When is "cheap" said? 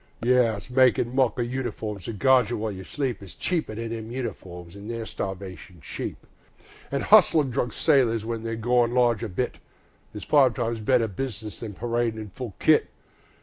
5.79-6.25